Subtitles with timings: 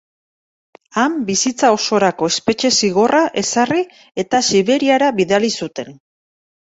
[1.01, 3.85] Han bizitza osorako espetxe zigorra ezarri
[4.25, 5.93] eta Siberiara bidali zuten.